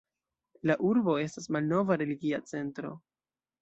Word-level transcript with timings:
La 0.69 0.77
urbo 0.93 1.15
estas 1.25 1.51
malnova 1.59 2.01
religia 2.05 2.43
centro. 2.57 2.99